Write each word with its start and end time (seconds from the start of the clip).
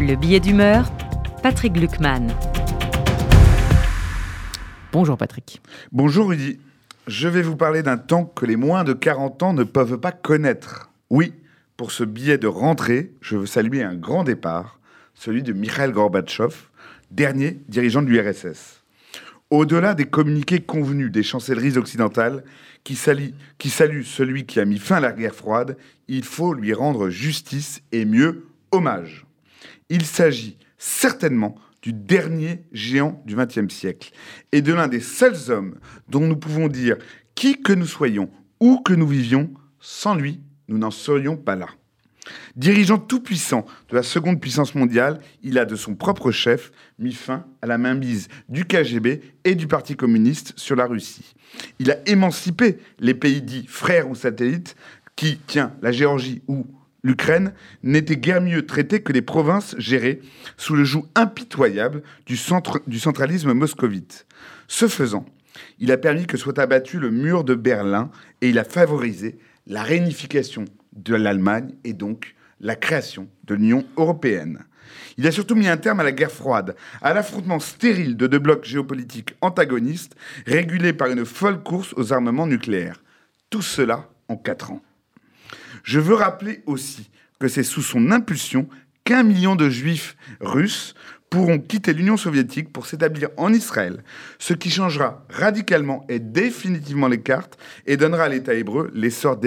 Le 0.00 0.16
billet 0.16 0.40
d'humeur, 0.40 0.90
Patrick 1.42 1.74
Gluckman. 1.74 2.28
Bonjour 4.92 5.18
Patrick. 5.18 5.60
Bonjour 5.92 6.30
Rudy. 6.30 6.58
Je 7.06 7.28
vais 7.28 7.42
vous 7.42 7.54
parler 7.54 7.82
d'un 7.82 7.98
temps 7.98 8.24
que 8.24 8.46
les 8.46 8.56
moins 8.56 8.82
de 8.82 8.94
40 8.94 9.42
ans 9.42 9.52
ne 9.52 9.62
peuvent 9.62 9.98
pas 9.98 10.12
connaître. 10.12 10.90
Oui, 11.10 11.34
pour 11.76 11.92
ce 11.92 12.04
billet 12.04 12.38
de 12.38 12.46
rentrée, 12.46 13.12
je 13.20 13.36
veux 13.36 13.44
saluer 13.44 13.82
un 13.82 13.94
grand 13.94 14.24
départ, 14.24 14.80
celui 15.12 15.42
de 15.42 15.52
Mikhail 15.52 15.92
Gorbatchev, 15.92 16.54
dernier 17.10 17.60
dirigeant 17.68 18.00
de 18.00 18.08
l'URSS. 18.08 18.82
Au-delà 19.50 19.92
des 19.92 20.06
communiqués 20.06 20.60
convenus 20.60 21.12
des 21.12 21.22
chancelleries 21.22 21.76
occidentales 21.76 22.42
qui 22.84 22.94
saluent, 22.94 23.34
qui 23.58 23.68
saluent 23.68 24.04
celui 24.04 24.46
qui 24.46 24.60
a 24.60 24.64
mis 24.64 24.78
fin 24.78 24.96
à 24.96 25.00
la 25.00 25.12
guerre 25.12 25.34
froide, 25.34 25.76
il 26.08 26.24
faut 26.24 26.54
lui 26.54 26.72
rendre 26.72 27.10
justice 27.10 27.82
et 27.92 28.06
mieux 28.06 28.46
hommage. 28.72 29.26
Il 29.90 30.06
s'agit 30.06 30.56
certainement 30.78 31.56
du 31.82 31.92
dernier 31.92 32.64
géant 32.72 33.22
du 33.26 33.36
XXe 33.36 33.72
siècle 33.72 34.12
et 34.52 34.62
de 34.62 34.72
l'un 34.72 34.88
des 34.88 35.00
seuls 35.00 35.50
hommes 35.50 35.78
dont 36.08 36.26
nous 36.26 36.36
pouvons 36.36 36.68
dire 36.68 36.96
qui 37.34 37.60
que 37.60 37.72
nous 37.72 37.86
soyons, 37.86 38.30
où 38.60 38.78
que 38.80 38.92
nous 38.92 39.06
vivions, 39.06 39.52
sans 39.80 40.14
lui, 40.14 40.40
nous 40.68 40.78
n'en 40.78 40.90
serions 40.90 41.36
pas 41.36 41.56
là. 41.56 41.66
Dirigeant 42.54 42.98
tout-puissant 42.98 43.64
de 43.88 43.96
la 43.96 44.02
seconde 44.02 44.40
puissance 44.40 44.74
mondiale, 44.74 45.20
il 45.42 45.58
a 45.58 45.64
de 45.64 45.74
son 45.74 45.94
propre 45.94 46.30
chef 46.30 46.70
mis 46.98 47.14
fin 47.14 47.46
à 47.62 47.66
la 47.66 47.78
mainmise 47.78 48.28
du 48.48 48.64
KGB 48.66 49.20
et 49.44 49.54
du 49.54 49.66
Parti 49.66 49.96
communiste 49.96 50.52
sur 50.56 50.76
la 50.76 50.86
Russie. 50.86 51.34
Il 51.78 51.90
a 51.90 51.96
émancipé 52.06 52.78
les 52.98 53.14
pays 53.14 53.42
dits 53.42 53.66
frères 53.66 54.08
ou 54.08 54.14
satellites 54.14 54.76
qui, 55.16 55.40
tiens, 55.46 55.74
la 55.82 55.92
Géorgie 55.92 56.42
ou 56.46 56.66
l'Ukraine, 57.02 57.52
n'étaient 57.82 58.16
guère 58.16 58.40
mieux 58.40 58.66
traités 58.66 59.02
que 59.02 59.12
des 59.12 59.22
provinces 59.22 59.74
gérées 59.78 60.20
sous 60.56 60.74
le 60.74 60.84
joug 60.84 61.06
impitoyable 61.14 62.02
du 62.26 62.36
centralisme 62.36 63.52
moscovite. 63.52 64.26
Ce 64.68 64.88
faisant, 64.88 65.26
il 65.78 65.90
a 65.92 65.96
permis 65.96 66.26
que 66.26 66.36
soit 66.36 66.58
abattu 66.58 66.98
le 66.98 67.10
mur 67.10 67.44
de 67.44 67.54
Berlin 67.54 68.10
et 68.40 68.48
il 68.50 68.58
a 68.58 68.64
favorisé 68.64 69.38
la 69.66 69.82
réunification 69.82 70.64
de 70.92 71.14
l'Allemagne 71.14 71.74
et 71.84 71.92
donc 71.92 72.34
la 72.60 72.76
création 72.76 73.28
de 73.44 73.54
l'Union 73.54 73.84
européenne. 73.96 74.64
Il 75.16 75.26
a 75.26 75.32
surtout 75.32 75.54
mis 75.54 75.68
un 75.68 75.76
terme 75.76 76.00
à 76.00 76.04
la 76.04 76.12
guerre 76.12 76.32
froide, 76.32 76.74
à 77.00 77.14
l'affrontement 77.14 77.60
stérile 77.60 78.16
de 78.16 78.26
deux 78.26 78.38
blocs 78.38 78.64
géopolitiques 78.64 79.34
antagonistes, 79.40 80.16
régulés 80.46 80.92
par 80.92 81.08
une 81.08 81.24
folle 81.24 81.62
course 81.62 81.94
aux 81.96 82.12
armements 82.12 82.46
nucléaires. 82.46 83.02
Tout 83.50 83.62
cela 83.62 84.08
en 84.28 84.36
quatre 84.36 84.72
ans. 84.72 84.82
Je 85.82 86.00
veux 86.00 86.14
rappeler 86.14 86.62
aussi 86.66 87.10
que 87.38 87.48
c'est 87.48 87.62
sous 87.62 87.82
son 87.82 88.10
impulsion 88.10 88.68
qu'un 89.04 89.22
million 89.22 89.56
de 89.56 89.70
juifs 89.70 90.16
russes 90.40 90.94
pourront 91.30 91.60
quitter 91.60 91.92
l'Union 91.92 92.16
soviétique 92.16 92.72
pour 92.72 92.86
s'établir 92.86 93.28
en 93.36 93.52
Israël, 93.52 94.02
ce 94.38 94.52
qui 94.52 94.68
changera 94.68 95.24
radicalement 95.30 96.04
et 96.08 96.18
définitivement 96.18 97.06
les 97.06 97.22
cartes 97.22 97.56
et 97.86 97.96
donnera 97.96 98.24
à 98.24 98.28
l'État 98.28 98.54
hébreu 98.54 98.90
l'essor 98.92 99.38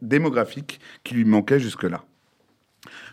démographique 0.00 0.78
qui 1.02 1.14
lui 1.14 1.24
manquait 1.24 1.58
jusque-là. 1.58 2.04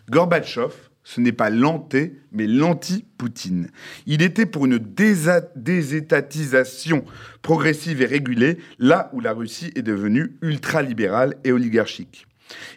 Gorbatchev, 0.08 0.72
ce 1.04 1.20
n'est 1.20 1.32
pas 1.32 1.50
l'anté, 1.50 2.20
mais 2.30 2.46
l'anti-Poutine. 2.46 3.70
Il 4.06 4.22
était 4.22 4.46
pour 4.46 4.66
une 4.66 4.78
désétatisation 4.78 7.04
progressive 7.42 8.02
et 8.02 8.06
régulée, 8.06 8.58
là 8.78 9.10
où 9.12 9.18
la 9.20 9.32
Russie 9.32 9.72
est 9.74 9.82
devenue 9.82 10.36
ultralibérale 10.42 11.34
et 11.42 11.50
oligarchique. 11.50 12.28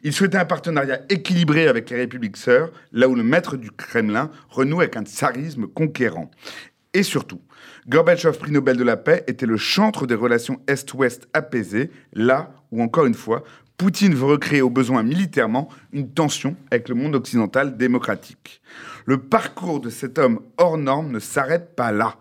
Il 0.03 0.13
souhaitait 0.13 0.38
un 0.38 0.45
partenariat 0.45 1.02
équilibré 1.09 1.67
avec 1.67 1.89
les 1.89 1.97
républiques 1.97 2.38
sœurs, 2.38 2.71
là 2.91 3.08
où 3.08 3.16
le 3.16 3.23
maître 3.23 3.58
du 3.58 3.71
Kremlin 3.71 4.31
renoue 4.49 4.81
avec 4.81 4.95
un 4.97 5.03
tsarisme 5.03 5.67
conquérant. 5.67 6.31
Et 6.94 7.03
surtout, 7.03 7.41
Gorbatchev, 7.88 8.38
prix 8.38 8.52
Nobel 8.52 8.77
de 8.77 8.83
la 8.83 8.97
paix, 8.97 9.23
était 9.27 9.45
le 9.45 9.58
chantre 9.58 10.08
des 10.08 10.16
relations 10.16 10.61
Est-Ouest 10.67 11.27
apaisées, 11.33 11.92
là 12.14 12.55
où, 12.71 12.81
encore 12.81 13.05
une 13.05 13.14
fois, 13.14 13.43
Poutine 13.77 14.15
veut 14.15 14.25
recréer 14.25 14.61
au 14.61 14.70
besoin 14.70 15.04
militairement 15.04 15.67
une 15.92 16.09
tension 16.09 16.55
avec 16.71 16.87
le 16.87 16.95
monde 16.95 17.15
occidental 17.15 17.75
démocratique. 17.75 18.61
Le 19.05 19.20
parcours 19.20 19.81
de 19.81 19.89
cet 19.89 20.17
homme 20.17 20.39
hors 20.58 20.77
norme 20.77 21.11
ne 21.11 21.20
s'arrête 21.20 21.75
pas 21.75 21.92
là. 21.92 22.15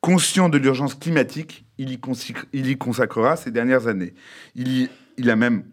Conscient 0.00 0.48
de 0.48 0.58
l'urgence 0.58 0.94
climatique, 0.94 1.64
il 1.76 1.90
y, 1.90 2.78
consacrera 2.78 3.36
ses 3.36 3.50
dernières 3.50 3.88
années. 3.88 4.14
Il, 4.54 4.88
il 5.16 5.30
a 5.30 5.36
même 5.36 5.64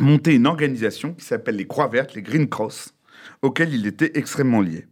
monté 0.00 0.34
une 0.34 0.46
organisation 0.46 1.14
qui 1.14 1.24
s'appelle 1.24 1.56
les 1.56 1.66
Croix 1.66 1.88
Vertes, 1.88 2.14
les 2.14 2.22
Green 2.22 2.48
Cross, 2.48 2.94
auxquelles 3.42 3.74
il 3.74 3.86
était 3.86 4.12
extrêmement 4.14 4.60
lié. 4.60 4.86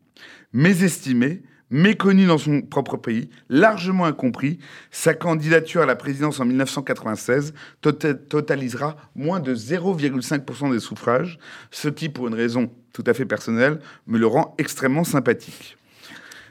Mésestimé, 0.53 1.43
méconnu 1.71 2.27
dans 2.27 2.39
son 2.39 2.63
propre 2.63 2.97
pays, 2.97 3.31
largement 3.49 4.07
incompris, 4.07 4.59
sa 4.91 5.15
candidature 5.15 5.83
à 5.83 5.87
la 5.87 5.97
présidence 5.97 6.41
en 6.41 6.45
1996 6.45 7.53
tota-, 7.81 8.15
totalisera 8.15 8.97
moins 9.15 9.41
de 9.41 9.55
0,5% 9.55 10.73
des 10.73 10.81
suffrages, 10.81 11.39
ce 11.71 11.89
qui, 11.89 12.09
pour 12.09 12.29
une 12.29 12.35
raison 12.35 12.71
tout 12.93 13.05
à 13.07 13.15
fait 13.15 13.27
personnelle, 13.27 13.81
me 14.07 14.19
le 14.19 14.27
rend 14.27 14.55
extrêmement 14.59 15.05
sympathique. 15.05 15.77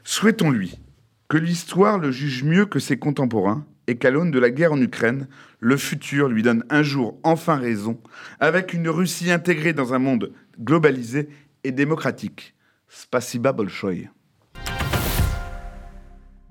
Souhaitons-lui 0.04 0.80
que 1.28 1.38
l'histoire 1.38 1.98
le 1.98 2.12
juge 2.12 2.44
mieux 2.44 2.66
que 2.66 2.80
ses 2.80 2.98
contemporains 2.98 3.66
et 3.88 3.98
qu'à 3.98 4.12
l'aune 4.12 4.32
de 4.32 4.40
la 4.40 4.50
guerre 4.50 4.74
en 4.74 4.82
Ukraine, 4.82 5.28
le 5.60 5.78
futur 5.78 6.28
lui 6.28 6.44
donne 6.44 6.64
un 6.70 6.84
jour 6.84 7.20
enfin 7.24 7.56
raison, 7.56 8.02
avec 8.40 8.74
une 8.74 8.90
Russie 8.90 9.32
intégrée 9.32 9.74
dans 9.74 9.94
un 9.94 10.00
monde 10.00 10.34
globalisé 10.60 11.30
et 11.64 11.72
démocratique. 11.72 12.56
Spasiba 12.90 13.52
Bolshoï. 13.52 14.10